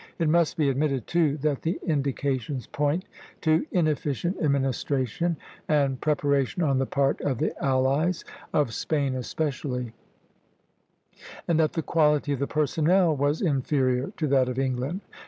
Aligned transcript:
It 0.17 0.29
must 0.29 0.57
be 0.57 0.67
admitted, 0.67 1.05
too, 1.05 1.37
that 1.43 1.61
the 1.61 1.79
indications 1.85 2.65
point 2.65 3.05
to 3.41 3.67
inefficient 3.71 4.35
administration 4.41 5.37
and 5.67 6.01
preparation 6.01 6.63
on 6.63 6.79
the 6.79 6.87
part 6.87 7.21
of 7.21 7.37
the 7.37 7.55
allies, 7.63 8.25
of 8.51 8.73
Spain 8.73 9.13
especially; 9.13 9.93
and 11.47 11.59
that 11.59 11.73
the 11.73 11.83
quality 11.83 12.33
of 12.33 12.39
the 12.39 12.47
personnel 12.47 13.15
was 13.15 13.43
inferior 13.43 14.11
to 14.17 14.25
that 14.29 14.49
of 14.49 14.57
England. 14.57 15.01